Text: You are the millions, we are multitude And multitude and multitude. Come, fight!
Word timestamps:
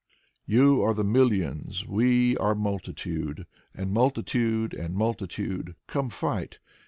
You 0.47 0.81
are 0.83 0.95
the 0.95 1.03
millions, 1.03 1.85
we 1.87 2.35
are 2.37 2.55
multitude 2.55 3.45
And 3.75 3.91
multitude 3.91 4.73
and 4.73 4.95
multitude. 4.95 5.75
Come, 5.85 6.09
fight! 6.09 6.57